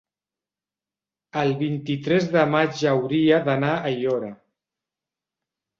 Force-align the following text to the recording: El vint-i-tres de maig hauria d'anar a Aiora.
El 1.43 1.53
vint-i-tres 1.61 2.27
de 2.37 2.47
maig 2.57 2.83
hauria 2.95 3.41
d'anar 3.51 3.71
a 3.79 3.81
Aiora. 3.93 4.33